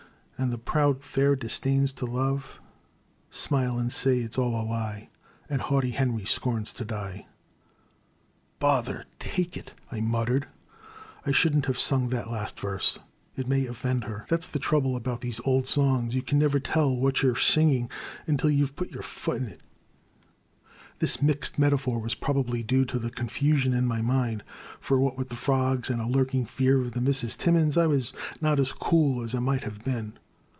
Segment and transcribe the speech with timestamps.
[0.43, 2.59] And the proud fair disdains to love,
[3.29, 5.09] Smile and say 't is all a lie,
[5.47, 7.27] And haughty Henry scorns to die!"
[8.67, 10.47] Bother take it,'* I muttered,
[11.27, 12.97] *'I shouldn't have sung that last verse—
[13.35, 14.25] it may oflFend her.
[14.29, 16.97] That 's the trouble about those old songs; you The Crime, 281 never can tell
[16.99, 17.87] what you 're singing
[18.25, 19.61] until you 've put your foot in it."
[20.97, 24.43] This mixed metaphor was probably due to the confusion in my mind,
[24.79, 28.11] for what with the frogs and a lurking fear of the Misses Timmins, I was
[28.41, 30.17] not as cool as I might have been.